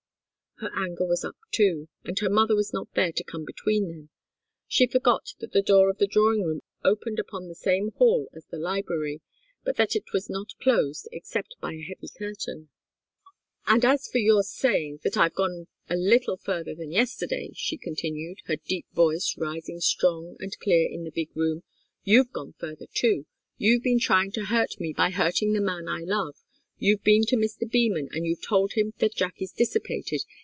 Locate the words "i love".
25.89-26.35